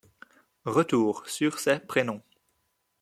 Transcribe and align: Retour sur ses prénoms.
Retour 0.65 1.27
sur 1.29 1.59
ses 1.59 1.77
prénoms. 1.77 2.23